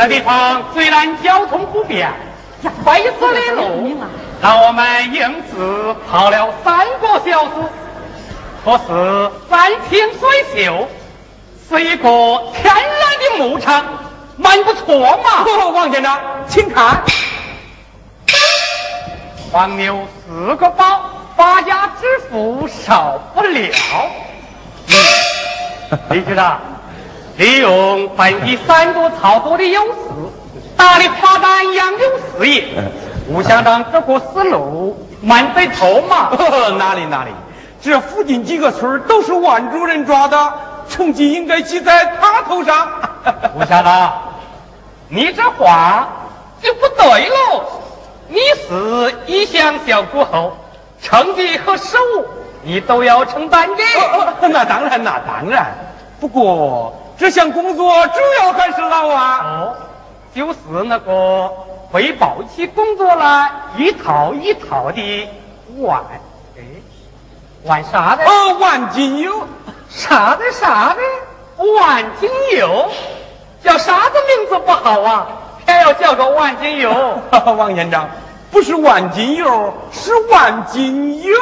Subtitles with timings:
[0.00, 2.10] 这地方虽然交通不便，
[2.86, 3.94] 灰色的路，
[4.40, 7.50] 让我们硬是跑了三个小时。
[8.64, 10.88] 可是山清水秀，
[11.68, 12.08] 是一个
[12.54, 13.84] 天然的牧场，
[14.38, 15.44] 蛮不错嘛。
[15.74, 17.02] 王县长，请看，
[19.52, 23.70] 黄牛四个包，发家致富少不了。
[24.88, 26.58] 嗯 李局长，
[27.40, 29.98] 利用本地三多操作的优势，
[30.76, 32.06] 大力发展养牛
[32.38, 32.68] 事业。
[33.30, 36.28] 吴乡长这个思路蛮对头嘛？
[36.76, 37.30] 哪里哪里，
[37.80, 40.52] 这附近几个村都是万主任抓的，
[40.90, 42.88] 成绩应该记在他头上。
[43.56, 44.12] 吴乡长，
[45.08, 46.08] 你这话
[46.60, 47.64] 就不对喽。
[48.28, 50.58] 你是一乡小股后，
[51.00, 52.26] 成绩和失误
[52.64, 53.82] 你都要承担的。
[54.46, 55.68] 那当然，那当然。
[56.20, 59.40] 不过这项工作主要还是老啊。
[59.44, 59.76] 哦，
[60.34, 61.52] 就是那个
[61.92, 65.28] 汇报起工作来一套一套的
[65.76, 66.00] 万，
[66.56, 66.62] 哎，
[67.64, 68.24] 玩啥的？
[68.24, 69.46] 哦，万金油，
[69.90, 71.02] 啥的啥的？
[71.74, 72.88] 万金油，
[73.62, 75.26] 叫啥子名字不好啊？
[75.66, 77.20] 偏要叫个万金油。
[77.44, 78.08] 王县长，
[78.50, 81.34] 不是万金油，是万金油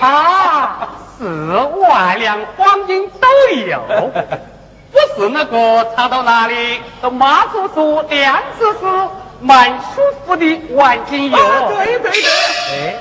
[0.00, 0.90] 啊。
[1.16, 3.26] 四万两黄金都
[3.66, 3.80] 有，
[5.16, 11.38] 不是那个差到哪里都麻叔叔、亮叔叔、满叔叔的万金油。
[11.68, 12.22] 对对对。
[12.70, 12.94] 哎，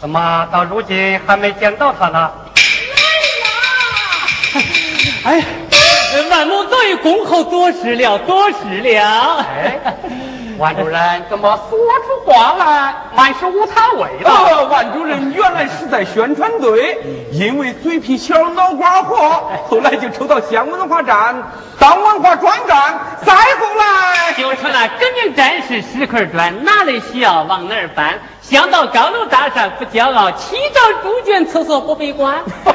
[0.00, 2.30] 怎么到如今还没见到他呢？
[5.24, 5.44] 哎呀！
[6.14, 9.46] 哎，万某早已恭候多时了，多时了。
[9.48, 9.78] 哎。
[10.58, 14.64] 万主任怎么说出话来满是无他味的？
[14.66, 16.98] 万主任原来是在宣传队，
[17.30, 28.18] 因为嘴皮小脑瓜活， 后来就抽到乡文化站当文化专干，再后来就成了革命战士石块砖，哪里需要往哪儿搬。
[28.42, 32.40] 想到高楼大厦不骄傲，起早猪圈厕所不被关。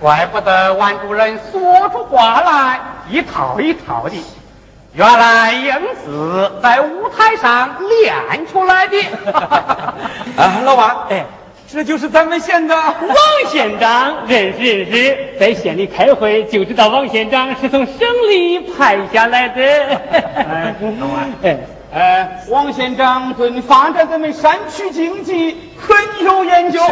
[0.00, 2.80] 怪不得万主任说出话来
[3.10, 4.22] 一套一套的。
[4.96, 5.72] 原来英
[6.04, 8.96] 子在舞台上练出来的。
[10.38, 11.26] 啊，老王，哎，
[11.66, 13.16] 这就是咱们县的王
[13.48, 19.62] 县长，认识认识，在县里开会就知道王县长是从省里派下来的。
[20.36, 21.58] 哎，老王， 哎。
[21.94, 26.80] 呃，王县长对发展咱们山区经济很有研究。
[26.80, 26.90] 王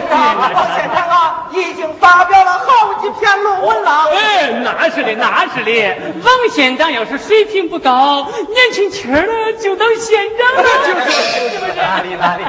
[0.76, 4.04] 县长啊，已经发表了好几篇论文了。
[4.12, 5.96] 哎，那是的，那是的。
[6.24, 10.70] 王县长要是水平不高，年轻轻的就当县长了。
[10.86, 11.72] 就是，是不是？
[11.74, 12.44] 哪里哪里？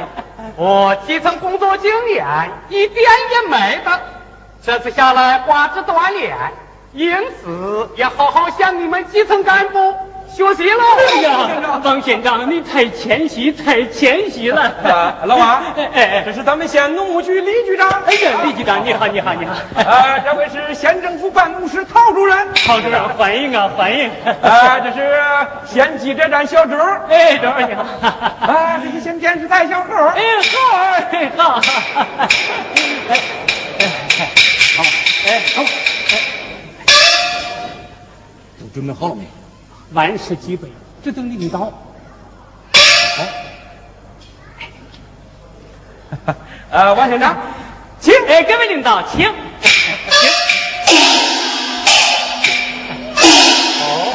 [0.56, 4.00] 我基层工作经验一点也没的，
[4.64, 6.36] 这次下来挂职锻炼，
[6.92, 9.96] 因此要好好向你们基层干部。
[10.36, 10.84] 学习了，
[11.14, 14.74] 哎呀，王县长，你太谦虚，太谦虚了。
[15.26, 17.88] 老王，哎 哎，这是咱们县农务局李局长。
[18.08, 19.54] 哎呀，李局长，你好，你好，你好。
[19.80, 22.48] 啊，这位是县政府办公室陶主任。
[22.66, 24.10] 陶主任，欢迎啊，欢迎。
[24.42, 25.22] 啊，这是
[25.72, 26.76] 县记者站小周。
[27.10, 27.84] 哎，周你好。
[28.02, 29.96] 啊，这是县电视台小何。
[30.08, 30.78] 哎，好，
[31.12, 31.62] 哎，好。
[32.18, 33.20] 哎，
[33.78, 33.88] 哎，
[34.78, 34.84] 好，
[35.28, 36.18] 哎，好，哎，
[38.60, 39.22] 都准备好了没？
[39.94, 40.68] 万事俱备，
[41.04, 41.60] 只等领导。
[43.16, 43.24] 好，
[46.72, 47.38] 呃，王县长，
[48.00, 48.14] 请。
[48.28, 49.20] 哎，各位领导，请。
[49.62, 50.92] 请。
[53.82, 54.14] 哦，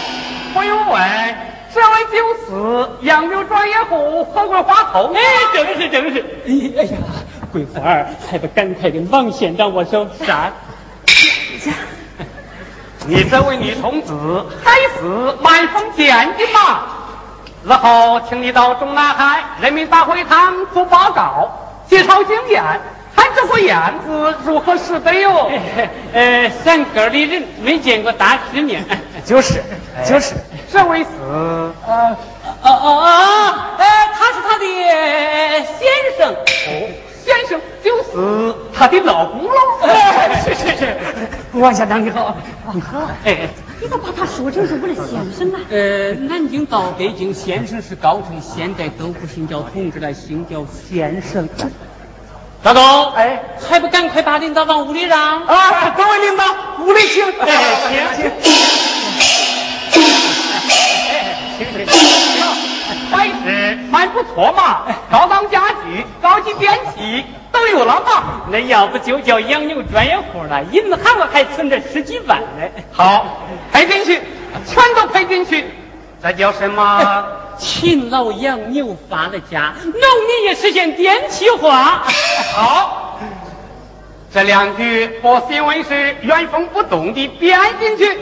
[0.54, 1.36] 不用问，
[1.74, 5.12] 这位就是杨柳专业户何桂花头。
[5.14, 5.20] 哎，
[5.54, 6.24] 正是正是。
[6.76, 6.98] 哎呀，
[7.52, 10.08] 桂花儿，还不赶快跟王县长握手？
[10.26, 10.52] 啥？
[13.08, 14.12] 你这位女同志
[14.62, 16.80] 还是蛮封建的嘛？
[17.64, 21.50] 日后请你到中南海人民大会堂做报告，
[21.88, 22.62] 介绍经验，
[23.16, 25.50] 看这副样子如何是得哟？
[26.12, 28.84] 呃，咱哥的人没见过大世面，
[29.24, 29.62] 就是
[30.06, 30.34] 就是。
[30.70, 32.16] 这位是呃哦
[32.62, 34.64] 哦哦，呃，他是他的
[35.78, 35.88] 先
[36.18, 36.34] 生。
[36.34, 37.07] 哦。
[37.28, 39.50] 先生就是他的老公喽。
[40.44, 40.96] 是是是，
[41.52, 42.34] 王县长你好，
[42.72, 43.10] 你好。
[43.24, 43.48] 哎，
[43.82, 45.58] 你咋把他说成是我的先生呢？
[45.68, 51.46] 呃，南京到北京，先生是高层，现在都不兴叫同志了，兴叫先生。
[52.62, 55.44] 大东，哎，还不赶快把领导往屋里让？
[55.44, 56.44] 啊，各位领导，
[56.82, 57.22] 屋里请。
[57.40, 58.32] 哎，请
[59.92, 60.02] 请。
[61.58, 61.86] 请请。
[63.10, 63.32] 摆设
[63.90, 68.42] 蛮不错嘛，高档家具、高级电器都有了嘛。
[68.50, 72.68] 那要不就叫养牛专业户了，银行了还存着十几万呢。
[72.92, 73.38] 好，
[73.72, 74.20] 赔进去。
[74.66, 75.64] 全都赔进去，
[76.22, 77.26] 这叫什么？
[77.58, 82.02] 勤劳养牛发了家，农民也实现电气化。
[82.54, 83.18] 好，
[84.32, 88.18] 这两句把新闻是原封不动的编进去。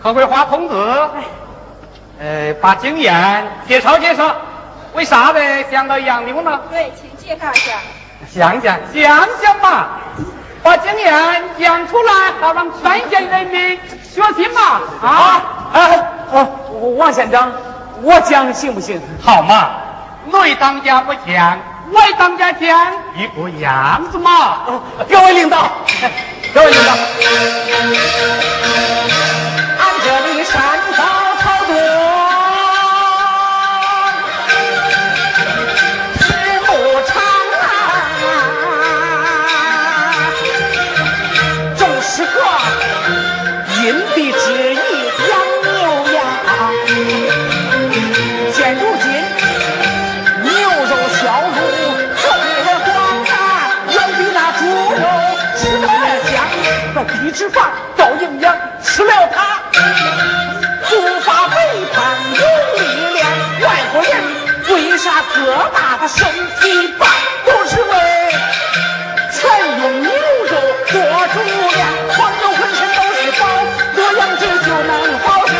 [0.00, 0.74] 何桂花同志，
[2.20, 4.36] 呃，把经验介绍介绍，
[4.94, 6.60] 为啥子想到养牛呢？
[6.70, 7.78] 对，请介绍一下。
[8.32, 9.88] 讲讲讲讲嘛，
[10.62, 11.12] 把经验
[11.58, 14.80] 讲出来，好让全县人民学习嘛。
[15.02, 15.42] 啊，
[15.72, 15.98] 哎，
[16.96, 17.52] 王县长，
[18.02, 19.00] 我讲行不行？
[19.20, 19.70] 好嘛，
[20.26, 21.58] 内当家不讲，
[21.92, 24.58] 外当家讲一个样子嘛。
[25.10, 25.68] 各位领导，
[26.54, 26.92] 各位领导，
[29.78, 30.62] 俺这里山
[30.96, 31.02] 高
[57.32, 59.62] 吃饭高营养，吃了它
[60.90, 61.56] 无法背
[61.94, 61.96] 叛
[62.34, 62.40] 有
[62.78, 62.82] 力
[63.14, 63.20] 量。
[63.62, 64.12] 外国人
[64.68, 66.26] 为啥个大的身
[66.60, 67.08] 体棒，
[67.46, 67.90] 都是为
[69.32, 69.40] 全
[69.80, 70.52] 用牛肉
[70.88, 70.92] 做
[71.32, 71.36] 主
[71.74, 71.80] 粮。
[72.10, 73.42] 黄牛浑身都是宝，
[73.96, 74.90] 多养殖就能
[75.20, 75.50] 好吃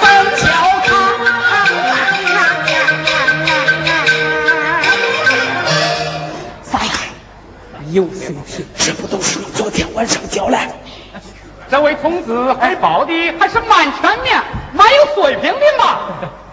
[0.00, 0.04] 本
[0.38, 0.42] 孝
[0.86, 0.88] 康。
[6.62, 6.88] 咋样？
[7.90, 8.34] 有水，
[8.78, 10.72] 这不都是昨天晚上教来的？
[11.70, 14.40] 这位同志汇报的还是蛮全面、
[14.72, 15.98] 蛮有水平的嘛。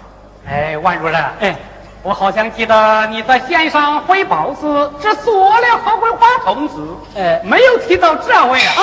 [0.50, 1.56] 哎，万主任，哎，
[2.02, 4.62] 我好像记得你在线上汇报时
[5.02, 6.76] 只说了何桂花同志，
[7.16, 8.74] 哎，没有提到这位啊。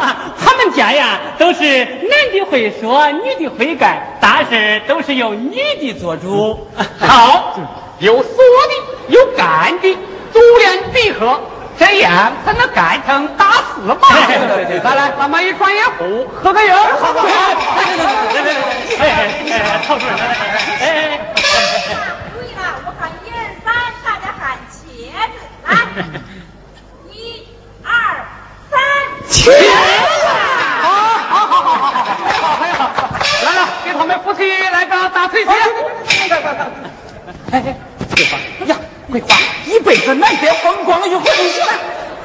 [0.00, 6.68] 啊，他们家呀都是男的会说，女的会干，大事都是由女的做主。
[7.00, 7.58] 好，
[7.98, 9.94] 有说的，有干的，
[10.32, 11.40] 珠联璧合。
[11.80, 13.96] 这样才能干成大事嘛！
[14.84, 17.26] 来来，咱们一专业户合个影，好不好？
[17.26, 18.08] 来来来，
[19.00, 19.56] 哎哎，
[20.78, 20.86] 哎
[22.34, 23.34] 注意了，我喊一二
[23.64, 23.66] 三，
[24.04, 24.76] 大家喊茄
[25.32, 25.72] 子，来，
[27.10, 27.48] 一
[27.82, 27.88] 二
[28.70, 28.76] 三，
[29.26, 29.56] 茄子！
[30.82, 30.84] 好，
[31.30, 31.96] 好，好，好，好，好，
[32.42, 33.08] 好，好，好，
[33.42, 34.38] 来来，给他们夫妻
[34.68, 35.50] 来个大腿鞋。
[37.52, 37.74] 哎哎，
[38.20, 38.76] 桂花呀，
[39.10, 39.34] 桂花，
[39.64, 41.30] 一辈子难得风光一回。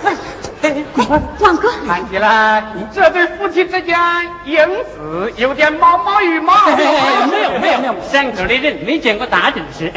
[0.03, 0.13] 哎，
[0.94, 2.62] 桂花，王哥，看起来
[2.94, 3.97] 这对夫妻之间
[4.44, 4.57] 因
[4.94, 6.53] 此有点毛毛雨嘛。
[6.75, 6.83] 没
[7.44, 9.89] 有没有没有，山沟的人没见过大阵势，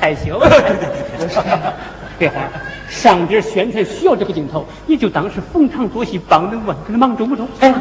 [0.00, 0.38] 害羞。
[2.18, 2.34] 桂花，
[2.88, 7.48] 上边宣传需要这个镜头，你就当是逢场作戏，帮能万个忙中不中？
[7.58, 7.74] 哎，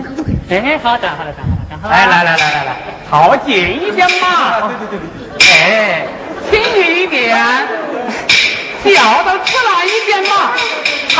[0.49, 2.75] 哎，好的好的好的，来来来来来来，
[3.09, 4.61] 靠近一点嘛。
[4.61, 4.99] 对对对
[5.37, 6.07] 对，哎，
[6.49, 6.53] 轻
[6.95, 7.37] 一点，
[8.83, 10.33] 笑的自然一点嘛。
[11.15, 11.17] 好，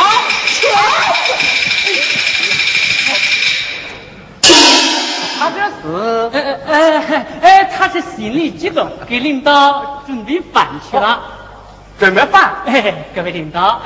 [5.38, 6.36] 他这是，哎
[6.68, 6.74] 哎
[7.08, 11.22] 哎哎，他是心里激动，给领导准备饭去了。
[12.00, 13.82] 准备饭，嘿嘿各位领导。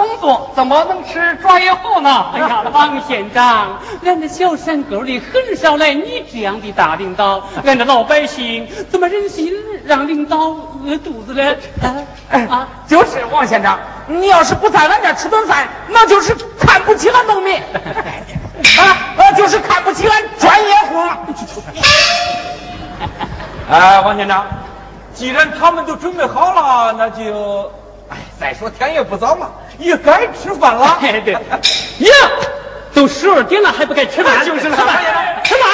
[0.00, 2.26] 工作，怎么能吃专业户呢？
[2.32, 9.52] 哎呀，王县长，俺的小山沟里很少来你这样的大领导， 俺的老百姓怎么忍心
[9.84, 11.54] 让领导饿肚子呢？
[12.48, 20.96] 啊，就是王县长，你要是不在俺这吃顿饭，那就是看不起俺农民，啊，就是看不起俺专业户。
[23.70, 24.46] 哎，王县长，
[25.14, 27.70] 既然他们都准备好了，那就。
[28.08, 30.98] 哎，再说天也不早嘛，也该吃饭了。
[31.00, 31.40] 对，呀，
[32.94, 34.44] 都十二点了还不该吃饭？
[34.46, 35.02] 就是了，吃饭，
[35.42, 35.66] 吃饭。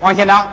[0.00, 0.46] 王县长，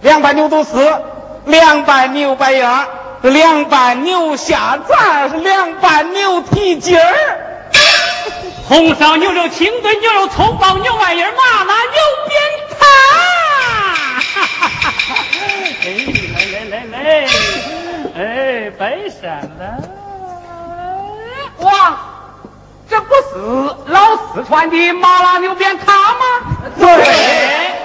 [0.00, 1.02] 凉拌牛肚丝，
[1.44, 2.88] 凉拌牛白鸭，
[3.22, 7.70] 凉拌牛下杂，凉拌牛蹄筋儿，
[8.68, 12.36] 红烧牛肉、清炖牛肉、葱爆牛外眼、麻辣牛鞭
[12.70, 12.88] 汤。
[15.84, 15.86] 哎，
[17.06, 17.26] 来来来来，
[18.16, 19.62] 哎，白上了。
[21.60, 21.98] 哇，
[22.90, 23.38] 这不是
[23.86, 26.24] 老四川的麻辣牛鞭汤吗？
[26.76, 26.88] 对。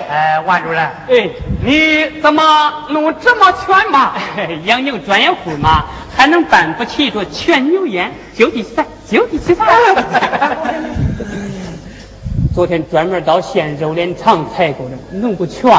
[0.09, 1.29] 哎，万主任，哎，
[1.63, 4.13] 你怎么弄这么全嘛？
[4.65, 5.85] 养牛专业户嘛，
[6.17, 8.11] 还能办不起这全牛宴？
[8.35, 9.65] 就地取材，就地取材。
[12.53, 15.71] 昨天专门到县肉联厂采购的，弄不全。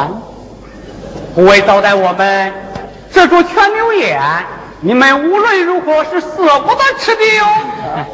[1.34, 2.52] 为招待我们
[3.12, 4.20] 这桌全牛宴，
[4.80, 7.46] 你们无论如何是舍 不得吃的哟。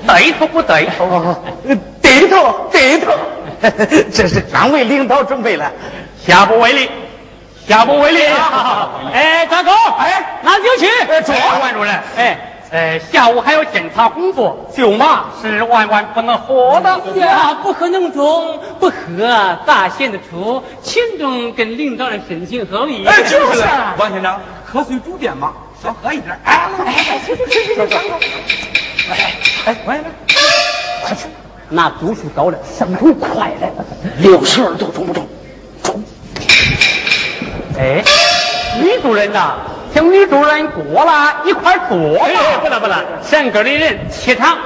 [0.07, 1.37] 对头不对头？
[2.03, 3.13] 对头对头，
[4.13, 5.71] 这是专为领导准备的，
[6.27, 6.91] 下不为例，
[7.69, 8.23] 下不为例。
[9.13, 10.87] 哎，大哥，哎，拿酒去。
[11.23, 11.95] 坐，万主任。
[12.17, 12.55] 哎。
[12.71, 17.01] 呃，下午还要检查工作，酒嘛是万万不能喝的。
[17.19, 18.95] 呀，不喝能中，不喝
[19.65, 23.07] 大显得出群众跟领导的深情厚谊？
[23.07, 23.65] 哎，就是，
[23.97, 24.39] 王先生，
[24.71, 26.39] 喝水煮电嘛，少喝一点。
[26.45, 27.93] 哎，哎，去去去去去，
[29.11, 29.35] 哎，
[29.65, 30.13] 哎，王先生，
[31.03, 31.25] 快去，
[31.71, 33.85] 拿度数高了，上头快了，
[34.19, 35.27] 六十二度中不中？
[35.83, 36.05] 中。
[37.79, 38.05] 哎，
[38.83, 39.57] 女主人呐。
[39.91, 41.97] 请女主人过来一块坐。
[42.23, 44.59] 哎，不了不了，山沟里人气场。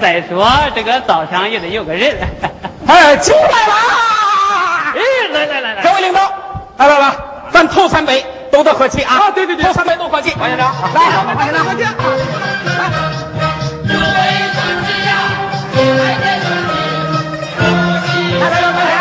[0.00, 2.16] 再说这个灶上也得有个人。
[2.86, 3.74] 哎，酒来了！
[4.94, 5.00] 哎，
[5.32, 6.32] 来来来来，各位领导，
[6.76, 7.16] 来来来，
[7.50, 9.14] 咱头三杯都得和气啊！
[9.14, 11.74] 啊，对对对，三百都和气，王县长，来，王县长，来。
[18.38, 18.97] 来来来来来。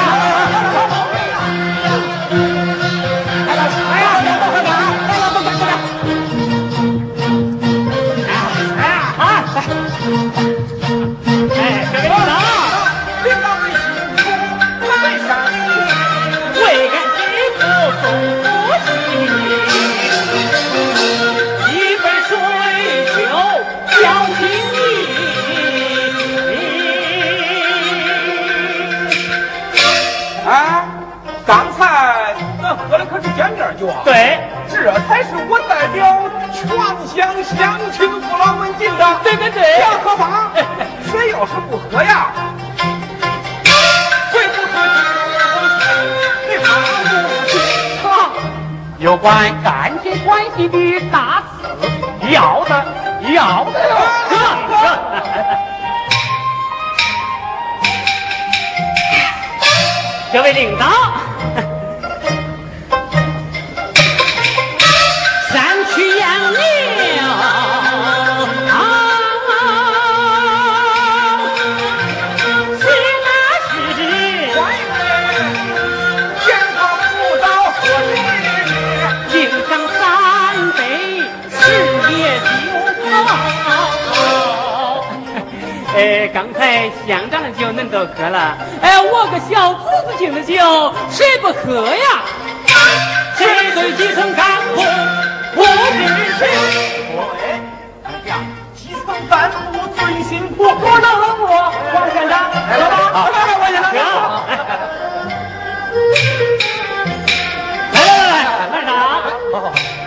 [31.47, 31.55] 起。
[34.03, 34.39] 对，
[34.69, 36.03] 这才是我代表
[36.51, 36.67] 全
[37.07, 39.03] 乡乡亲父老们敬的。
[39.23, 40.51] 对对对，要喝吧？
[41.09, 42.31] 谁要是不喝呀？
[44.31, 44.91] 谁不喝酒？
[46.49, 46.85] 你怕不
[47.47, 47.51] 起？
[48.03, 48.07] 好，
[48.97, 49.31] 有关
[49.63, 51.67] 干亲关系的大事，
[52.31, 52.85] 要的
[53.33, 53.95] 要的哟。
[60.33, 61.06] 各位领导。
[87.07, 92.05] 乡长的酒恁都喝了，哎，我个小子子敬的酒谁不喝呀？
[93.37, 94.81] 谁对基层干部
[95.55, 95.69] 不支
[96.37, 96.43] 持？
[96.43, 97.61] 对，
[98.03, 98.35] 哎呀，
[98.75, 101.47] 基层干部最辛苦，我能冷我
[101.95, 102.91] 王县长，来吧，
[103.31, 103.89] 来吧，王县长，
[107.93, 108.03] 来来
[108.43, 108.91] 来，来上。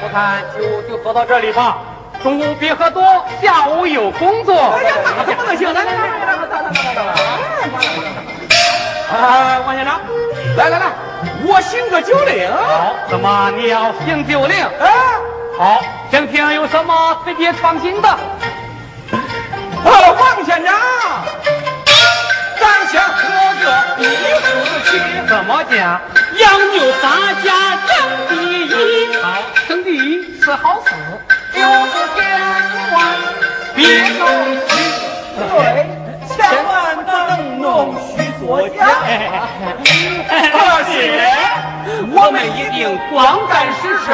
[0.02, 1.78] 我看就就喝到这里吧。
[2.22, 3.02] 中午别喝多，
[3.42, 4.54] 下午有工作。
[4.54, 6.36] 哎呀，打不能行，来来来，来来
[9.10, 10.00] 来，王县长，
[10.56, 10.86] 来来来，
[11.44, 12.50] 我行个酒令。
[12.52, 14.62] 好，怎么你要行酒令？
[14.80, 14.90] 哎，
[15.58, 18.08] 好，听听有什么特别创新的？
[19.82, 20.74] 我王县长，
[22.60, 23.22] 咱先喝
[23.64, 24.08] 个第一
[24.84, 26.02] 次怎么讲？
[26.36, 27.48] 洋酒咱家
[28.28, 29.16] 争第一。
[29.22, 29.24] 好，
[29.68, 30.94] 争第一是好事。
[31.52, 32.18] 就是千
[32.92, 32.96] 万
[33.74, 33.78] 别
[34.18, 34.22] 弄
[34.68, 34.70] 虚，
[35.36, 35.54] 对，
[36.28, 38.08] 千万不能弄虚
[38.40, 38.78] 作假。
[40.28, 40.32] 可
[40.84, 40.90] 是
[42.12, 42.78] 我们一定
[43.10, 43.16] 光
[43.48, 44.06] 干实事，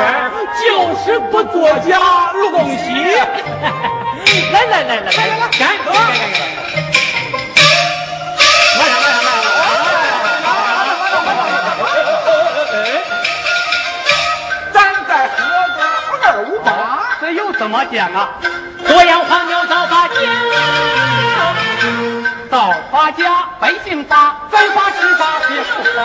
[0.62, 0.64] 就
[0.96, 1.90] 是不作假
[2.32, 2.84] 录东西。
[4.52, 6.75] 来来来来来，干干干干
[17.58, 18.30] 怎么讲啊？
[18.86, 20.14] 多养黄牛早发家，
[22.50, 25.98] 早发家百姓发，再发十发别不发。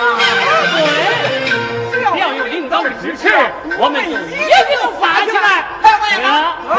[0.71, 3.29] 对，只要有领导的支持，
[3.77, 5.65] 我们就一定发起来。
[6.67, 6.73] 好，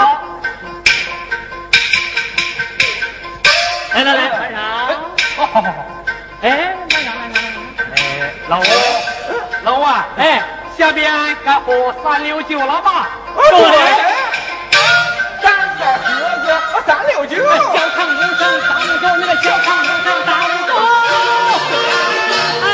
[3.95, 4.61] 来来来，班长。
[5.37, 5.87] 好好好好。
[6.43, 7.41] 哎，班长，班长，
[7.95, 7.97] 哎，
[8.49, 8.65] 老吴，
[9.65, 9.85] 老吴，
[10.17, 10.43] 哎，
[10.77, 13.11] 下边该喝三六九了吧？
[13.37, 13.53] 对。
[15.83, 20.73] 哥个三六九小康路上大路走那个小康路上大路走
[22.65, 22.67] 哎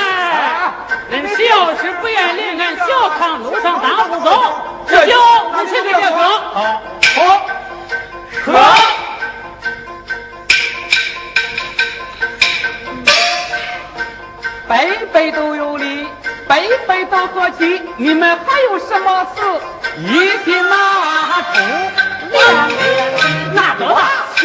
[1.11, 4.31] 人谁要是不愿离俺小康路上大路走
[4.89, 5.13] 这酒
[5.57, 6.23] 你请给爷喝
[6.53, 6.83] 好
[7.15, 7.47] 好
[8.45, 8.53] 喝
[14.69, 16.07] 杯杯都有礼
[16.47, 19.43] 杯杯都做起你们还有什么事
[19.97, 22.88] 一起拿出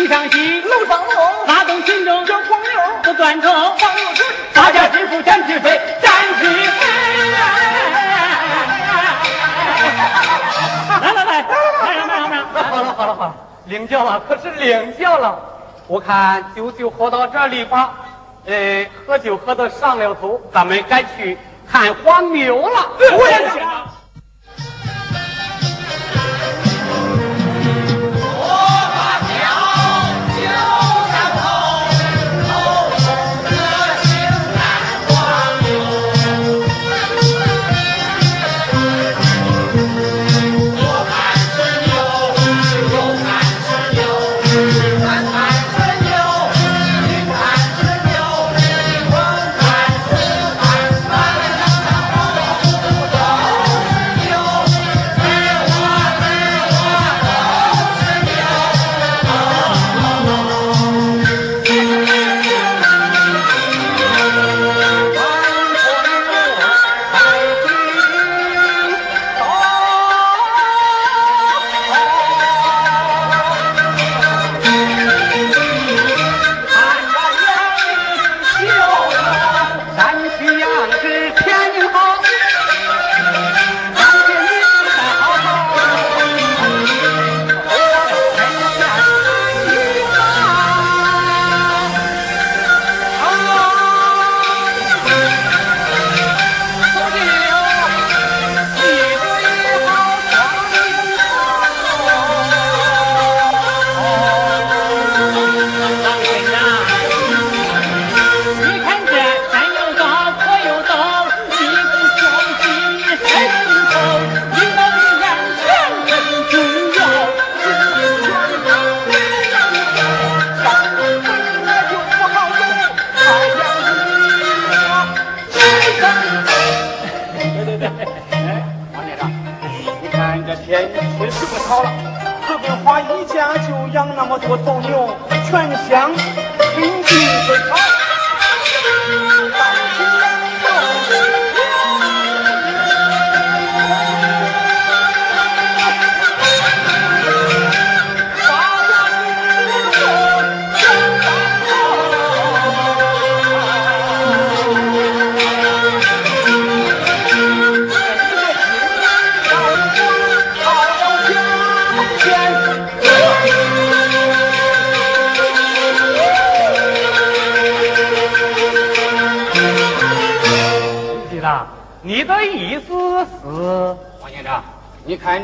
[0.03, 2.69] 西上西，楼上楼，拉动群众，叫黄牛，
[3.03, 6.67] 不断头，放牛吃，大家支付展翅飞，展翅飞。
[11.01, 15.39] 来来来，来来来来来，好了好了好了，领教了，可是领教了。
[15.87, 17.93] 我看酒就喝到这里吧，
[18.45, 21.37] 呃，喝酒喝的上了头，咱们该去
[21.71, 22.89] 看黄牛了。
[22.99, 23.61] 我也去。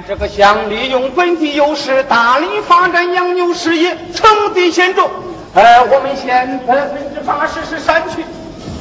[0.09, 5.03] 这个乡利用本地优势，大力发展养牛事业，成绩显著。
[5.53, 8.25] 呃，我们县百分之八十是山区，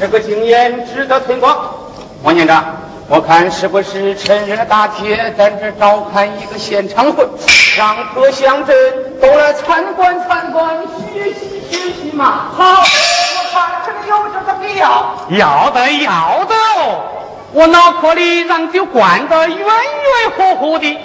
[0.01, 1.75] 这个经验值得推广。
[2.23, 2.64] 王县长，
[3.11, 7.29] 我看是不是趁热打铁，咱这召开一个现场会，
[7.77, 8.75] 让各乡镇
[9.21, 10.79] 都来参观参观，
[11.12, 12.53] 学习学习嘛。
[12.57, 15.14] 好，我看这个有这个必要。
[15.29, 17.05] 要的要的哦，
[17.53, 19.69] 我脑壳里让酒灌得圆圆
[20.38, 20.99] 乎乎的，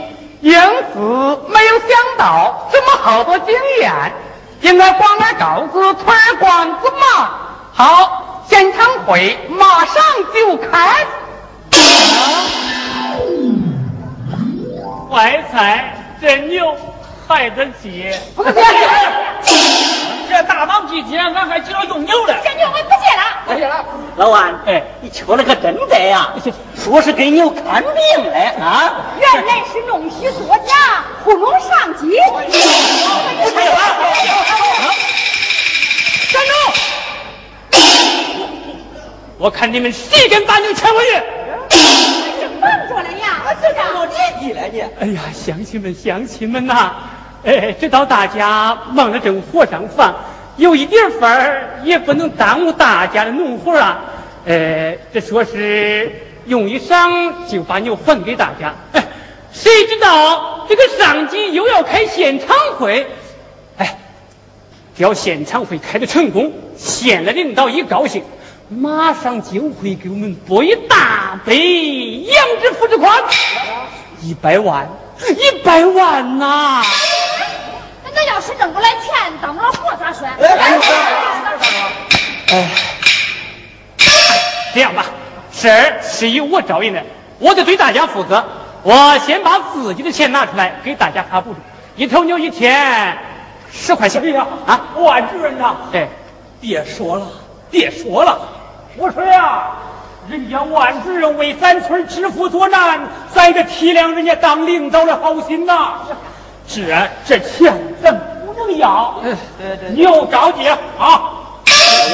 [0.43, 0.53] 因
[0.91, 0.99] 此
[1.47, 4.12] 没有想到这么好的经验，
[4.60, 7.29] 应该光来告之推广子嘛。
[7.71, 10.03] 好，现场会马上
[10.34, 11.08] 就开。
[15.10, 16.75] 怀才真牛，
[17.33, 18.11] 还得起。
[18.35, 18.51] 不接，
[20.29, 22.35] 这大忙季节，俺还知道用牛了。
[22.43, 23.23] 这牛我不接了。
[23.45, 23.85] 不借了。
[24.15, 26.33] 老万，哎，你瞧了可真得呀！
[26.75, 28.93] 说是给牛看病来啊！
[29.19, 32.15] 原来是弄虚作假，糊弄上级。
[36.31, 37.79] 站住！
[39.39, 41.11] 我看你们谁敢把牛牵回去？
[42.39, 44.07] 正忙着了呀，队长。
[44.07, 44.81] 年纪了你。
[44.99, 46.93] 哎呀，乡亲们，乡亲们呐、
[47.45, 50.15] 哎，知道大家忙着正火上房，
[50.56, 53.99] 有一点份也不能耽误大家的农活啊。
[54.45, 56.12] 呃，这说是
[56.45, 58.75] 用一晌就把牛还给大家。
[58.93, 59.08] 哎，
[59.51, 63.08] 谁知道这个上级又要开现场会？
[63.77, 63.97] 哎，
[64.95, 68.23] 只要现场会开的成功，县的领导一高兴，
[68.69, 73.21] 马上就会给我们拨一大笔养殖扶持款，
[74.21, 74.88] 一百万，
[75.27, 76.84] 一百万呐！
[78.15, 80.28] 那要是挣不来钱，当不了活咋说？
[82.52, 82.67] 哎，
[84.73, 85.06] 这样吧，
[85.52, 87.04] 事儿是由我招引的，
[87.39, 88.43] 我得对大家负责。
[88.84, 91.60] 我先把自己的钱拿出来给大家发补助，
[91.95, 93.17] 一头牛一天
[93.71, 94.21] 十块钱。
[94.21, 96.10] 哎呀，啊，万主任呐，哎，
[96.60, 97.28] 别说了，
[97.71, 98.39] 别说了，
[98.97, 99.71] 我说呀，
[100.30, 106.02] 人家万主任为咱村知府作难，咱得体谅人家当领导的好心呐。
[106.67, 106.82] 这
[107.26, 109.21] 这钱咱不能要，
[109.89, 111.32] 你又着急啊？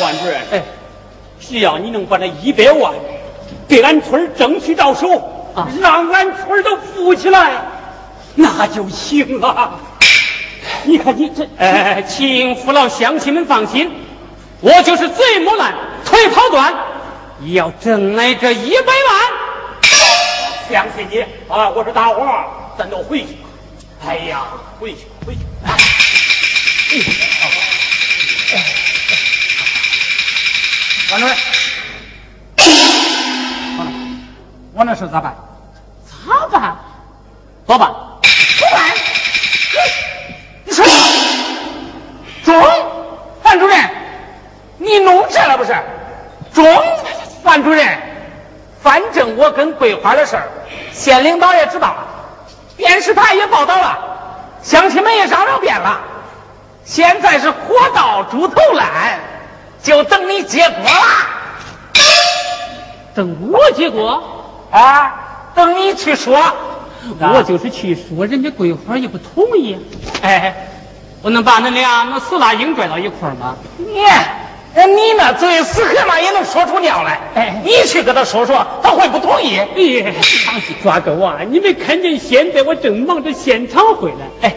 [0.01, 0.63] 万主任，哎，
[1.39, 2.93] 只要你能把那一百万
[3.67, 5.17] 给俺村争取到手，
[5.55, 7.51] 啊让俺村都富起来，
[8.35, 9.79] 那就行了。
[10.83, 13.91] 你看你这，哎，请父老乡亲们放心，
[14.61, 15.73] 我就是嘴磨烂，
[16.05, 16.73] 腿跑断，
[17.41, 19.39] 也要挣来这一百万。
[20.69, 21.19] 相信你
[21.51, 21.69] 啊！
[21.69, 22.45] 我说大伙儿，
[22.77, 23.48] 咱都回去吧。
[24.05, 24.43] 哎呀，
[24.79, 25.41] 回去回去。
[31.11, 31.35] 王主任，
[34.73, 35.35] 我那事咋办？
[36.07, 36.77] 咋办？
[37.67, 37.91] 多办？
[37.91, 38.91] 不办。
[40.65, 40.85] 你说
[42.45, 42.55] 中，
[43.43, 43.89] 范主任，
[44.77, 45.75] 你弄这了不是？
[46.53, 46.65] 中，
[47.43, 47.99] 范主任，
[48.81, 50.47] 反正我跟桂花的事儿，
[50.93, 52.07] 县领导也知道了，
[52.79, 53.99] 电视台也报道了，
[54.63, 55.99] 乡亲们也嚷嚷遍了，
[56.85, 57.57] 现在是活
[57.93, 59.19] 到猪头烂，
[59.83, 61.27] 就等你结果了。
[63.13, 64.23] 等我结果，
[64.71, 66.41] 啊，等你去说。
[67.19, 69.77] 我就是去说，人家桂花也不同意。
[70.21, 70.69] 哎，
[71.21, 73.57] 我能把恁俩那死拉鹰拽到一块儿吗？
[73.77, 77.19] 你，呃你那嘴死黑嘛也能说出尿来。
[77.35, 79.57] 哎你去跟他说说，他会不同意。
[79.57, 80.13] 哎，
[80.83, 81.39] 抓狗啊！
[81.47, 84.25] 你没看见现在我正忙着现场会呢？
[84.41, 84.55] 哎，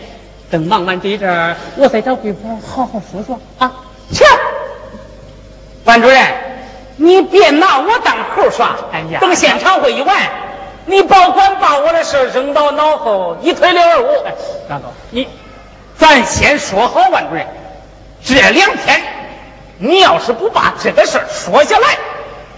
[0.50, 3.72] 等忙完这一阵儿，我再找贵妇好好说说啊。
[4.12, 4.24] 去，
[5.84, 6.22] 班主任，
[6.96, 8.76] 你别拿我当猴耍。
[8.92, 10.14] 哎呀等现场会一完，
[10.86, 14.06] 你保管把我的事扔到脑后，一推六二五。
[14.68, 15.26] 大哥，你，
[15.96, 17.46] 咱先说好，万主任，
[18.22, 19.00] 这两天
[19.84, 21.98] 你要是不把这个事儿说下来，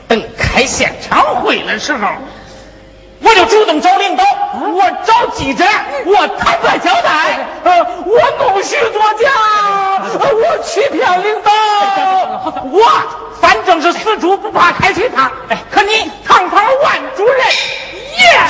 [0.09, 2.07] 等开现场会的时候，
[3.21, 5.65] 我就主动找领导，我找记者，
[6.05, 9.31] 我坦白交代，呃，我弄虚作假，
[10.21, 11.51] 呃我欺骗领导，
[12.71, 12.93] 我
[13.41, 15.33] 反正是死猪不怕开水烫。
[15.49, 18.49] 哎，可你堂堂万主任，耶！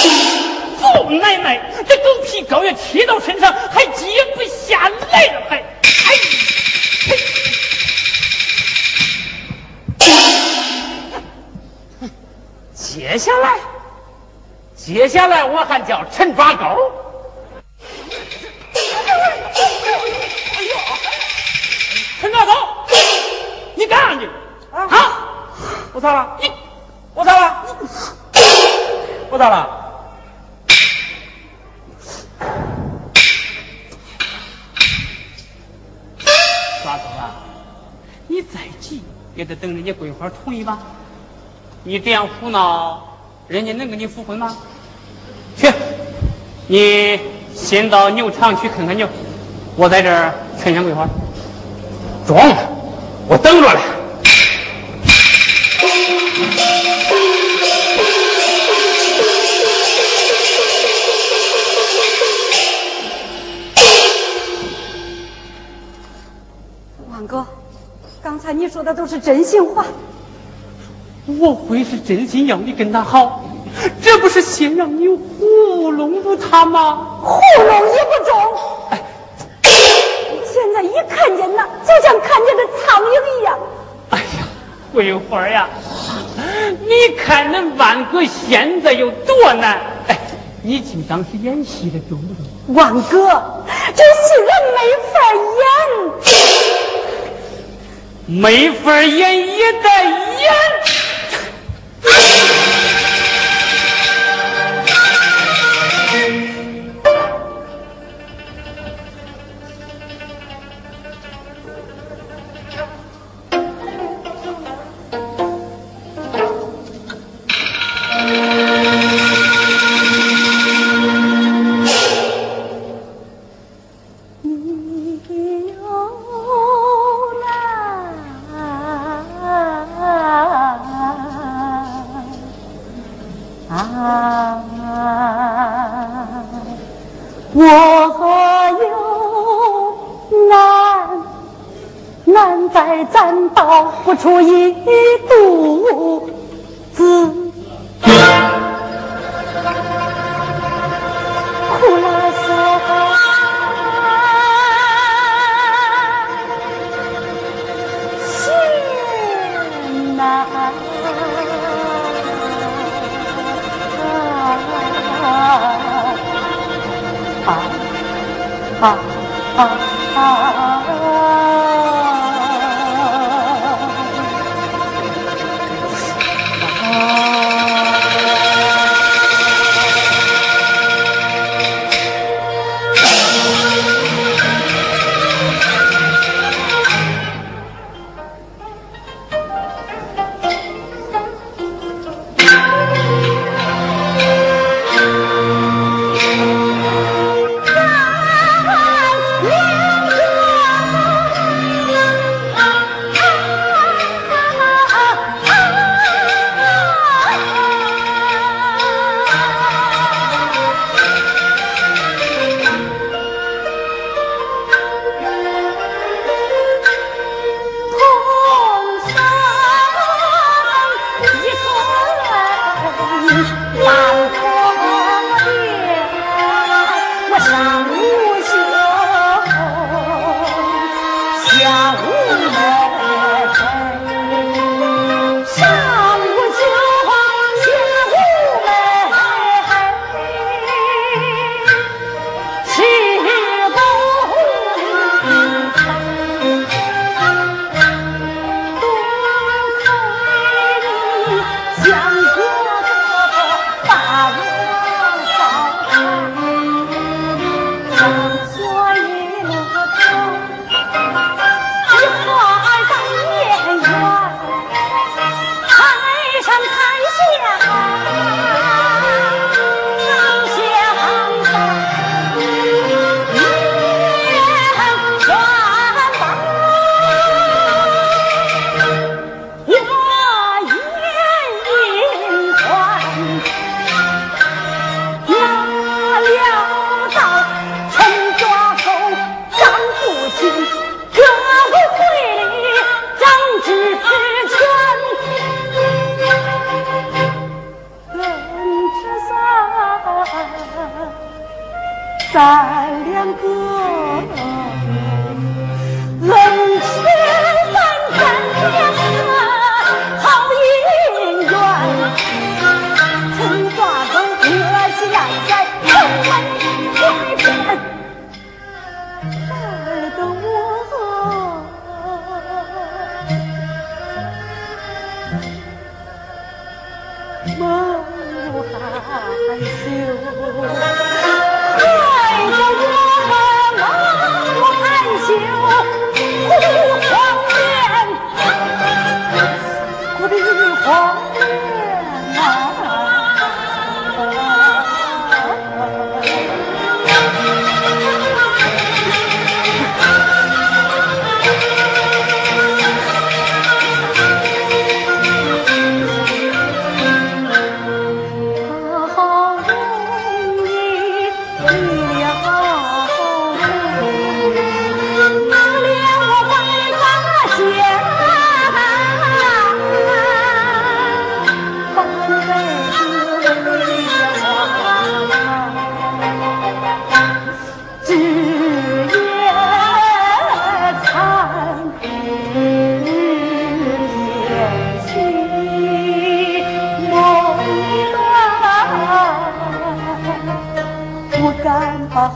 [0.80, 5.62] 祖奶奶，这狗皮膏药贴到身上还揭不下来了，还哎，
[12.94, 13.58] 接下来，
[14.76, 16.92] 接下来我还叫陈抓钩。
[22.20, 22.52] 陈大头，
[23.74, 24.30] 你干啥去？
[24.70, 24.88] 啊，
[25.92, 26.38] 我咋了？
[26.40, 26.52] 你
[27.14, 27.66] 我咋了？
[29.28, 29.80] 我咋了？
[36.84, 37.34] 抓走了，
[38.28, 39.02] 你再急
[39.34, 40.78] 也得等人家桂花同意吧。
[41.86, 44.56] 你这样胡闹，人家能跟你复婚吗？
[45.54, 45.70] 去，
[46.66, 47.20] 你
[47.54, 49.06] 先到牛场去看看牛，
[49.76, 51.06] 我在这儿劝劝桂花。
[52.26, 52.36] 中，
[53.28, 53.80] 我等着嘞。
[67.10, 67.46] 王哥，
[68.22, 69.84] 刚才你说的都是真心话，
[71.26, 73.44] 我会是真心要你跟他好，
[74.02, 77.18] 这不是先让你糊弄住他吗？
[77.22, 78.34] 糊弄也不中。
[78.90, 79.00] 哎
[80.44, 83.58] 现在一看见那，就像看见个苍蝇一样。
[84.10, 84.24] 哎呀，
[84.92, 85.68] 桂花呀，
[86.80, 89.80] 你看恁万哥现在有多难？
[90.06, 90.16] 哎，
[90.62, 92.44] 你就当是演戏的，中不中？
[92.74, 93.64] 万哥，
[93.96, 94.78] 这戏人没
[95.12, 95.14] 法
[95.58, 95.62] 演。
[98.26, 99.88] 没法演也得
[100.40, 100.52] 演。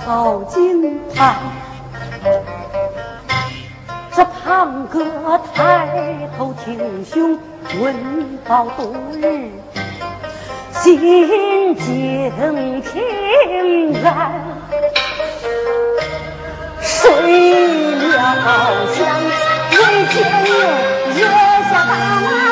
[0.09, 1.37] 好惊叹，
[4.17, 5.05] 这胖哥
[5.55, 7.39] 抬头挺胸，
[7.79, 9.51] 闻到多日，
[10.73, 12.31] 心静
[12.81, 14.33] 平安。
[16.81, 17.05] 睡
[17.95, 18.17] 了
[18.95, 19.07] 香，
[19.73, 20.51] 为间月
[21.17, 21.21] 月
[21.69, 21.93] 下大
[22.23, 22.48] 难。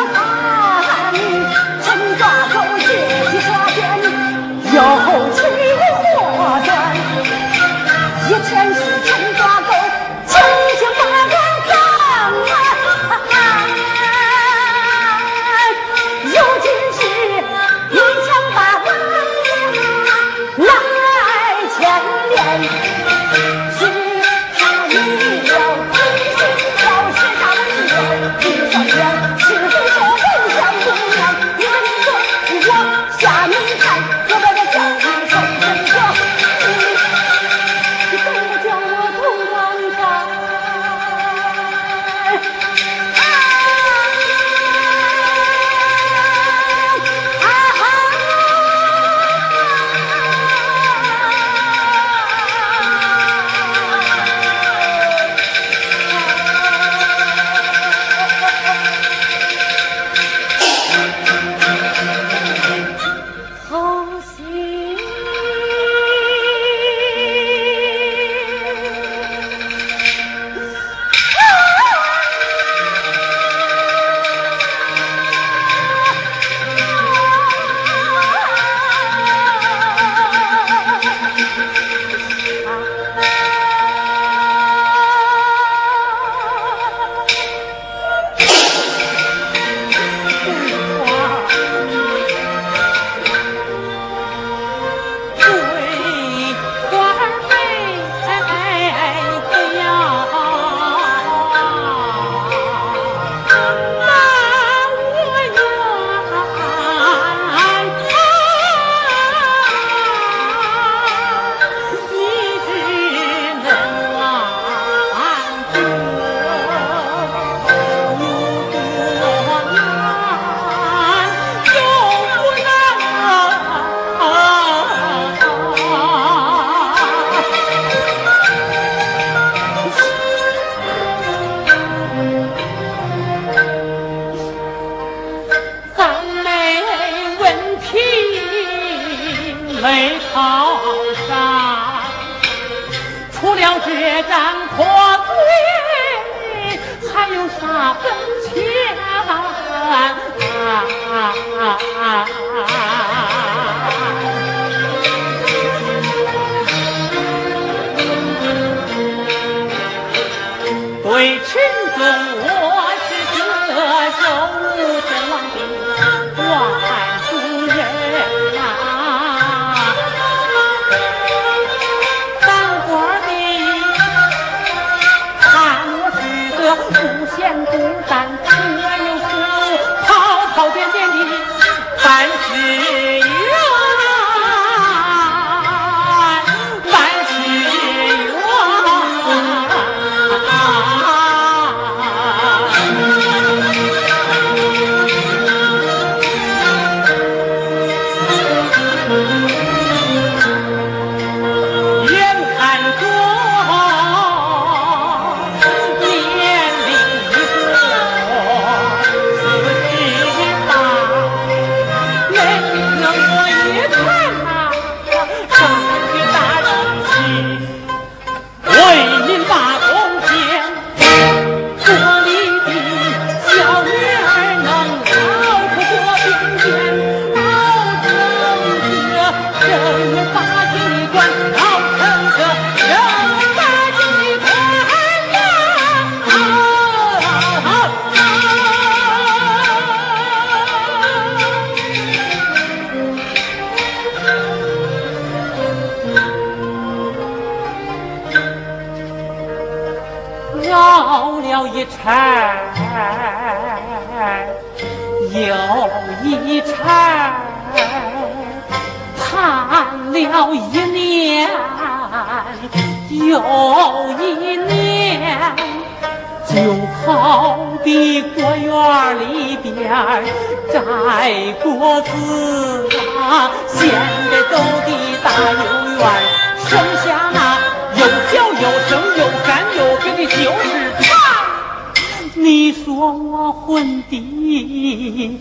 [282.84, 285.40] 说我混的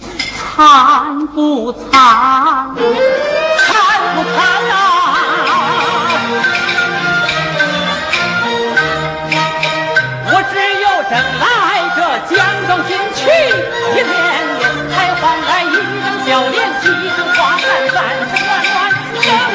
[0.55, 2.75] 惨不惨惨
[4.15, 4.35] 不惨
[4.67, 4.71] 呐
[10.27, 11.43] 我只有挣来
[11.95, 11.99] 这
[12.35, 13.19] 江东锦去
[13.91, 14.13] 一年
[14.91, 15.65] 才换来一
[16.01, 16.83] 张笑脸几
[17.15, 17.95] 声花赞三
[18.29, 19.54] 事乱乱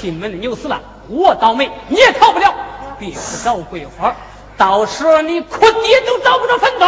[0.00, 2.54] 亲们的牛死了，我倒霉，你也逃不了。
[2.98, 4.14] 别不找桂花，
[4.56, 6.86] 到时候你哭爹都找不着坟头。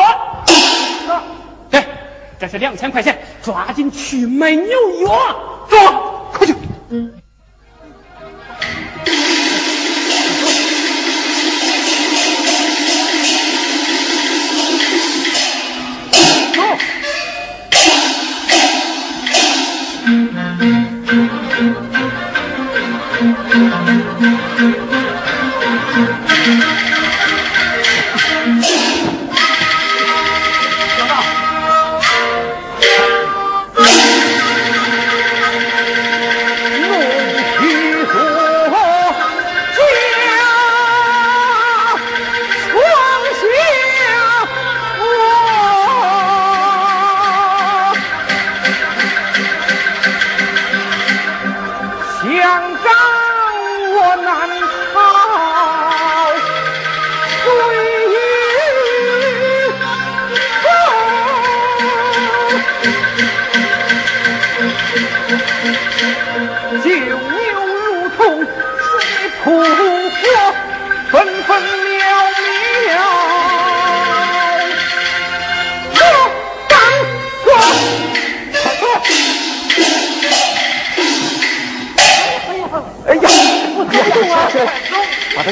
[1.71, 1.85] 对，
[2.39, 4.71] 这是两千块钱，抓紧去买牛
[5.03, 5.13] 药，
[5.69, 5.77] 走，
[6.33, 6.55] 快去。
[6.89, 7.13] 嗯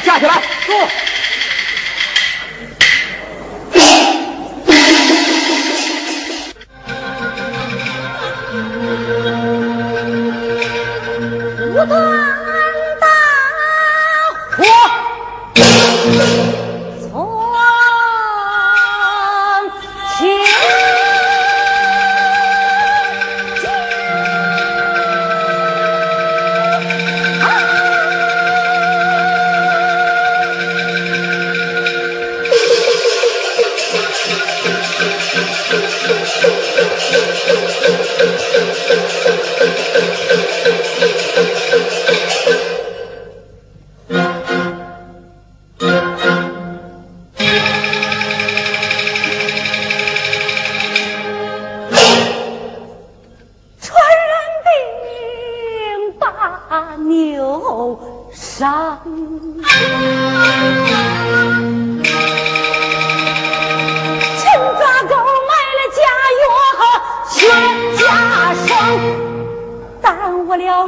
[0.08, 1.07] 站起来坐。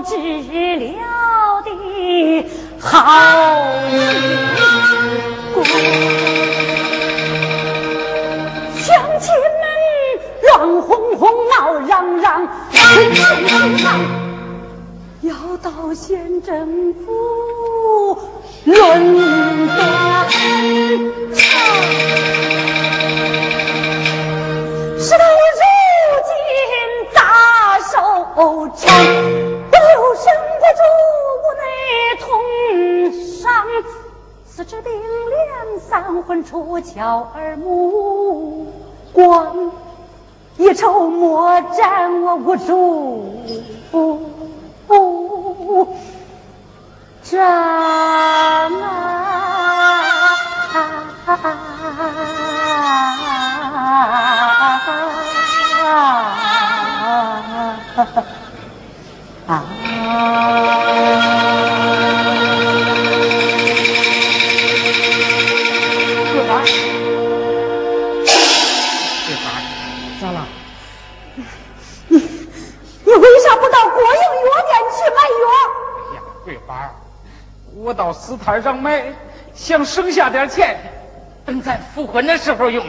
[0.04, 1.68] 治了的
[2.80, 2.86] 好
[3.90, 3.94] 习
[5.52, 5.64] 惯，
[8.76, 8.86] 乡
[9.20, 9.24] 亲
[9.60, 9.62] 们
[10.42, 10.48] 乱
[10.82, 10.88] 哄
[11.18, 11.54] 哄闹
[11.86, 11.90] 嚷
[12.20, 12.24] 嚷，
[15.20, 18.18] 要到县政府
[18.64, 19.78] 论断
[20.30, 20.38] 真，
[24.98, 25.32] 事到如
[26.24, 26.32] 今
[27.12, 27.18] 咋
[27.80, 27.92] 收
[28.74, 29.19] 场？
[35.80, 38.72] 三魂出窍而目
[39.12, 39.72] 光
[40.56, 43.42] 一筹莫展我无助。
[47.24, 47.42] 站
[48.82, 49.20] 啊。
[77.90, 79.02] 我到石摊上买，
[79.52, 80.76] 想省下点钱，
[81.44, 82.86] 等咱复婚的时候用。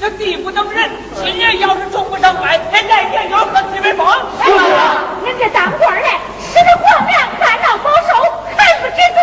[0.00, 4.06] 这地不等人，今年要是种不上麦，来年要喝西北风。
[4.40, 6.08] 哎呀，人家当官的，
[6.40, 8.10] 吃着皇粮，干到保收，
[8.56, 9.20] 还不知足，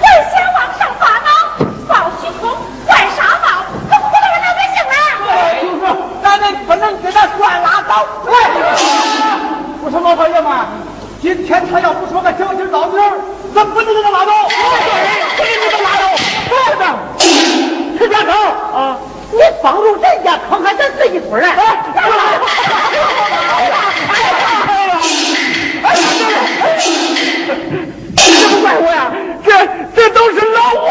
[0.00, 1.28] 还想往上发恼，
[1.88, 2.50] 报虚空，
[2.86, 3.46] 换纱帽，
[3.88, 4.92] 可糊弄了老百姓了。
[5.62, 5.82] 就是
[6.22, 8.04] 咱们不能给他算拉倒。
[9.82, 10.50] 我说老少爷们，
[11.22, 12.96] 今天他要不说个讲情道理，
[13.54, 14.32] 咱不能给他拉倒。
[14.48, 14.52] 对，
[15.36, 16.04] 不能给他拉倒。
[16.48, 16.84] 对的，
[17.98, 18.32] 陈家口
[18.76, 18.98] 啊。
[19.34, 21.48] 你帮助人家坑，还咱自己村来？
[25.82, 26.00] 哎呀！
[28.16, 29.10] 这不怪我呀，
[29.44, 29.48] 这
[29.96, 30.90] 这都是老万。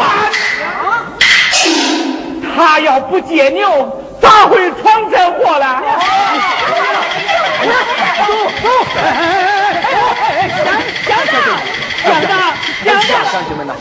[2.56, 5.82] 他要不借牛，咋会闯这祸来？
[8.18, 8.22] 走
[8.62, 8.66] 走！
[11.08, 11.34] 乡长，
[12.04, 12.32] 乡长，
[12.84, 13.74] 乡长，乡亲们呐！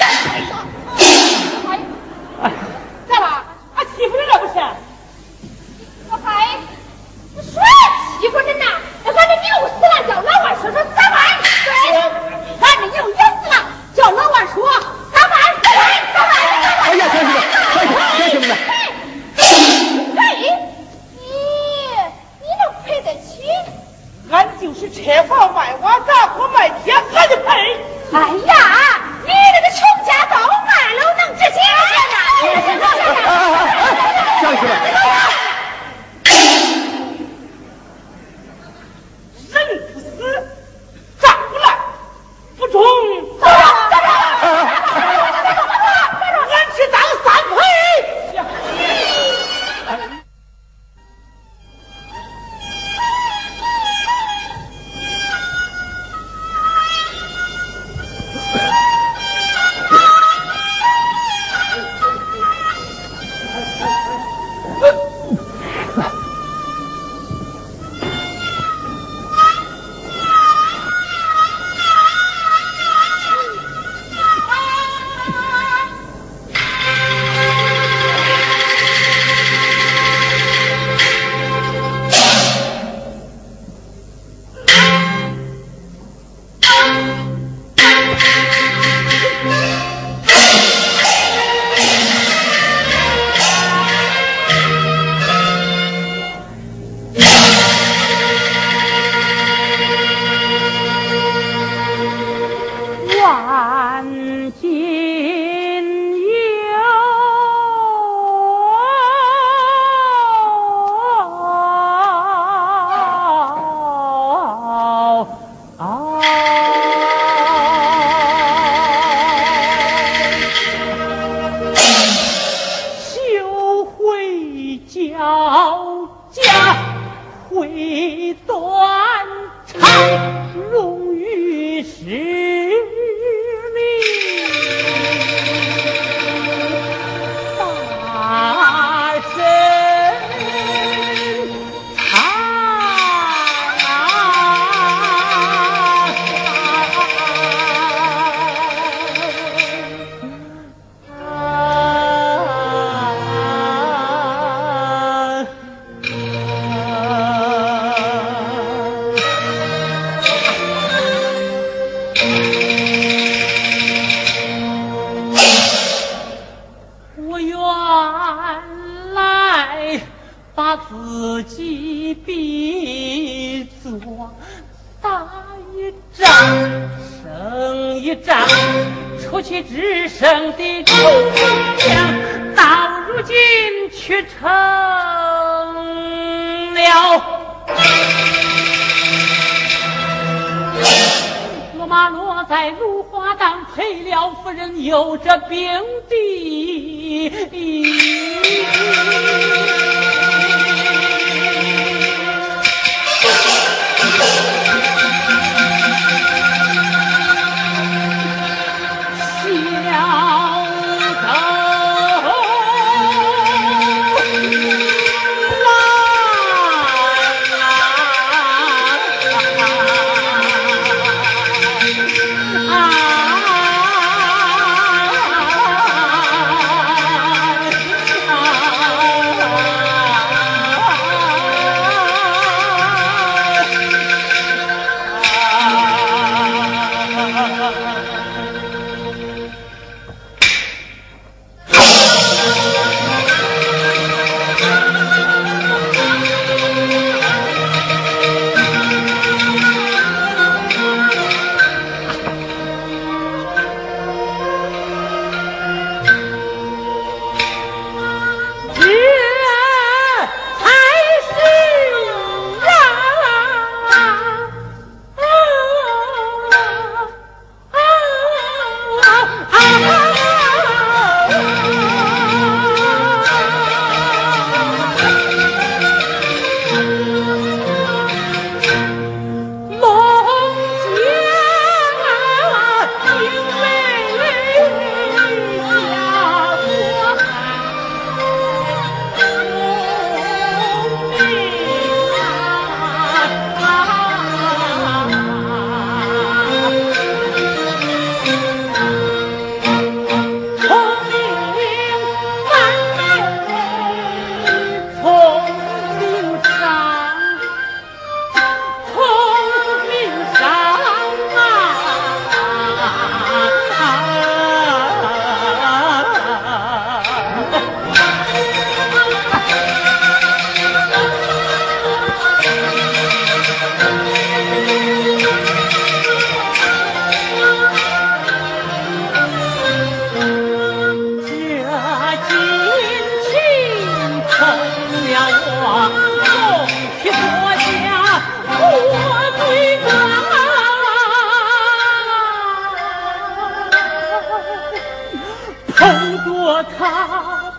[346.25, 347.53] 说他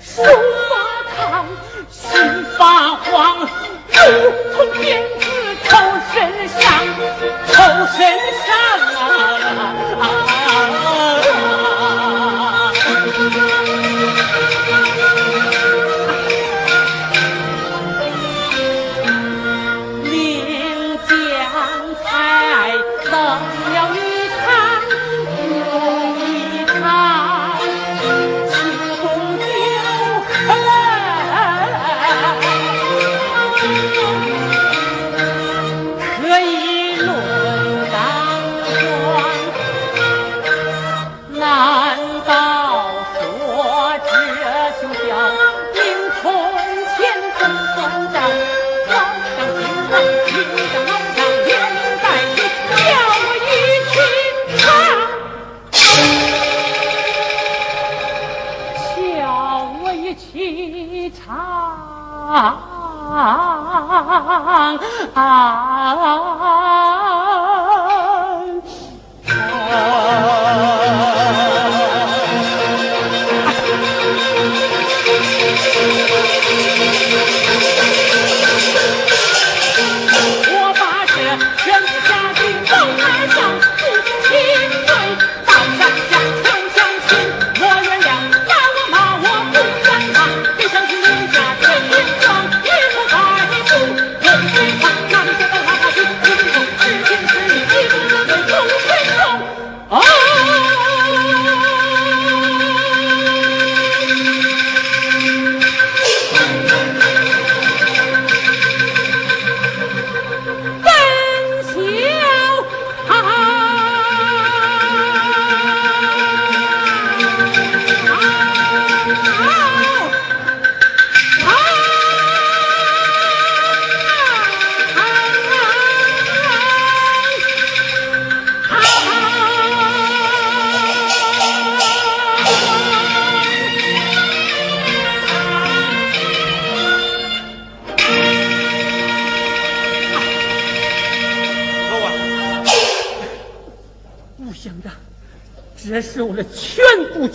[0.00, 0.76] 手发
[1.16, 1.44] 烫
[1.90, 3.46] 心发慌如
[4.54, 5.26] 同鞭子
[5.64, 5.76] 抽
[6.12, 6.60] 身上
[7.48, 7.62] 抽
[7.96, 7.98] 身
[8.46, 8.50] 上
[10.00, 10.19] 啊。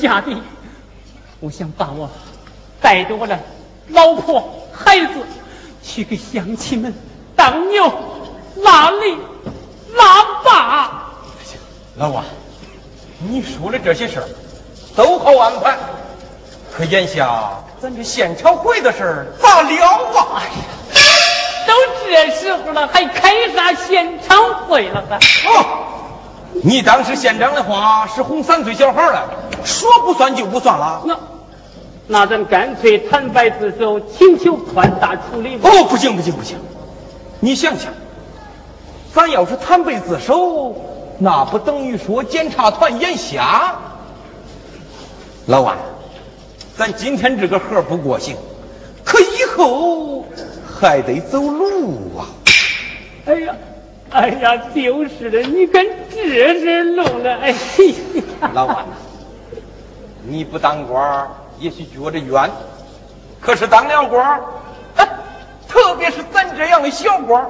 [0.05, 0.37] 家的，
[1.39, 2.09] 我想把我
[2.81, 3.39] 带着我的
[3.87, 5.13] 老婆孩子
[5.81, 6.93] 去给乡亲们
[7.35, 7.91] 当牛
[8.57, 9.17] 拉犁
[9.95, 10.87] 拉笆。
[11.95, 12.23] 老王，
[13.19, 14.27] 你说的这些事儿
[14.95, 15.77] 都好安排，
[16.75, 20.41] 可眼下咱这现场会的事儿咋了啊？
[21.65, 21.73] 都
[22.05, 25.03] 这时候了，还开啥现场会了？
[25.09, 25.84] 哦，
[26.63, 29.29] 你当时县长的话是哄三岁小孩了。
[29.63, 31.01] 说不算就不算了。
[31.05, 31.17] 那
[32.07, 35.69] 那咱干脆坦白自首，请求宽大处理吧。
[35.71, 36.57] 哦，不行不行不行！
[37.39, 37.91] 你想想，
[39.13, 40.75] 咱要是坦白自首，
[41.17, 43.75] 那不等于说检察团眼瞎？
[45.47, 45.77] 老万，
[46.77, 48.35] 咱今天这个河不过行，
[49.03, 50.25] 可以后
[50.79, 52.29] 还得走路啊！
[53.25, 53.55] 哎呀，
[54.11, 57.57] 哎呀，就是的，你跟这是弄的，哎呀！
[58.53, 58.85] 老万。
[60.27, 61.29] 你不当官
[61.59, 62.49] 也许觉着冤；
[63.41, 64.41] 可是当了官
[65.67, 67.47] 特别是咱这样的小官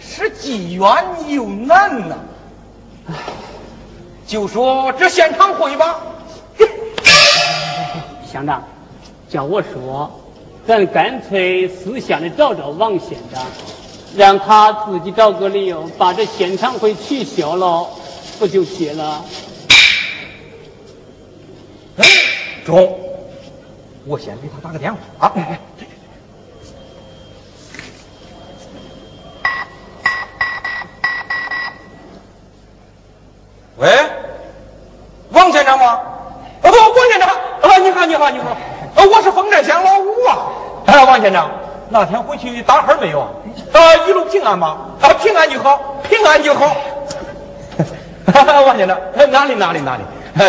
[0.00, 0.86] 是既冤
[1.28, 2.16] 又难呐。
[4.26, 6.00] 就说这现场会吧，
[8.26, 8.64] 乡长，
[9.28, 10.20] 叫我说，
[10.66, 13.42] 咱干脆私下里找找王县长，
[14.16, 17.88] 让他自己找个理由把这现场会取消了，
[18.38, 19.24] 不就结了？
[22.64, 22.98] 中，
[24.06, 25.32] 我先给他打个电话啊！
[33.76, 33.88] 喂，
[35.30, 35.86] 王县长吗？
[35.86, 36.02] 啊
[36.62, 37.76] 不，王县长啊！
[37.82, 38.50] 你好，你好，你好！
[38.50, 40.46] 啊，我是丰寨乡老五啊！
[40.86, 41.50] 哎，王县长，
[41.90, 43.28] 那天回去打鼾没有啊？
[43.72, 43.78] 啊，
[44.08, 44.76] 一路平安吗？
[45.00, 46.76] 啊，平安就好，平安就好。
[48.66, 48.98] 王县长，
[49.30, 50.02] 哪里哪里哪里？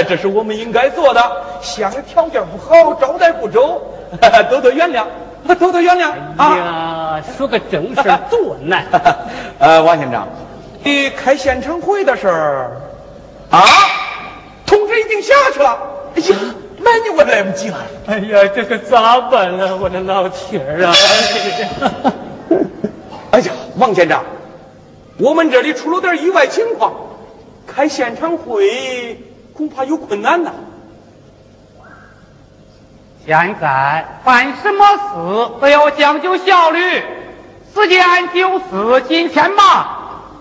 [0.07, 1.21] 这是我们应该做的。
[1.61, 3.81] 乡里条件不好，招待不周，
[4.49, 5.03] 多多原谅，
[5.47, 6.11] 多多原谅。
[6.37, 8.85] 哎呀，说个正事多难。
[9.59, 10.27] 呃， 王县长，
[10.83, 12.71] 你开县城会的事儿
[13.51, 13.61] 啊，
[14.65, 15.77] 通知已经下去了。
[16.15, 16.35] 哎呀，
[16.85, 17.77] 买你我来不及了。
[18.05, 19.75] 哎呀，这可咋办呢？
[19.77, 20.93] 我的老天儿啊！
[23.31, 24.23] 哎呀，王县长，
[25.17, 26.93] 我们这里出了点意外情况，
[27.65, 29.19] 开现场会。
[29.55, 30.51] 恐怕有困难呐！
[33.25, 37.01] 现在办什么事都要讲究效率，
[37.73, 39.87] 时间就是金钱嘛。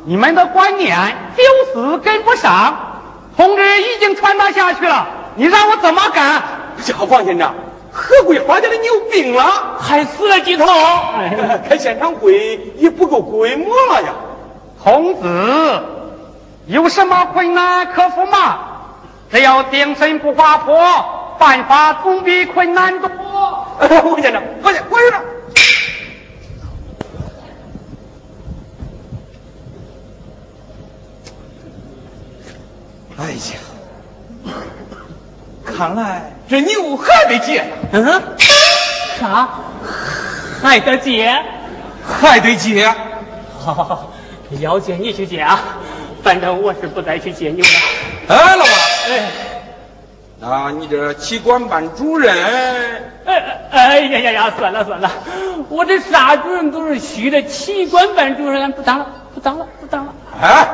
[0.04, 0.98] 你们的观念
[1.36, 3.02] 就是跟不上，
[3.36, 5.06] 通知已经传达下去了，
[5.36, 6.42] 你让我怎么干？
[6.84, 7.54] 这王县长，
[7.92, 10.64] 何桂花家的牛病了，还死了几头？
[11.68, 14.14] 开现场会也不够规模了呀。
[14.82, 15.82] 孔子，
[16.66, 18.58] 有什么困难克服吗？
[19.30, 23.10] 只要精神不滑坡，办法总比困难多。
[23.80, 25.22] 王县长，王县，王县长。
[33.16, 34.52] 哎呀，
[35.64, 37.64] 看来这牛还得接。
[37.92, 38.22] 嗯？
[39.18, 39.48] 啥？
[40.62, 41.42] 还得接？
[42.06, 42.92] 还得接？
[43.58, 44.10] 好好好，
[44.60, 45.58] 要接你去接啊，
[46.22, 47.70] 反正我是不再去接牛了。
[48.28, 48.74] 哎，老王，
[49.08, 49.30] 哎，
[50.40, 52.34] 那你这企管班主任？
[53.24, 55.10] 哎哎呀呀呀，算了算了，
[55.68, 60.12] 我这啥主任都是虚的，企管班主任不当了，不当了，不当了。
[60.42, 60.68] 哎，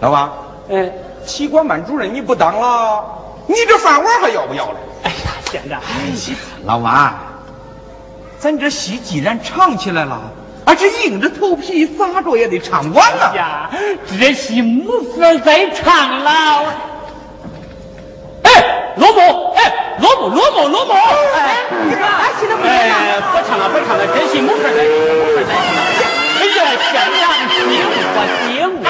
[0.00, 0.32] 老王，
[0.70, 0.92] 哎。
[1.26, 3.02] 企管班主任你不当了，
[3.46, 4.76] 你这饭碗还要不要了？
[5.02, 5.16] 哎呀，
[5.50, 7.14] 县长，哎呀，老王，
[8.38, 10.32] 咱这戏既然唱起来了，
[10.64, 13.34] 啊，这硬着头皮咋着也得唱完了。
[13.36, 13.70] 呀，
[14.18, 16.64] 这戏没法再唱了。
[18.44, 21.56] 哎，罗某，哎，罗某，罗某，罗某，哎，
[22.62, 25.78] 哎，不唱了，不唱了，不唱了，这戏没法再唱，没法再唱了。
[26.40, 26.94] 哎呀，县
[28.82, 28.83] 长。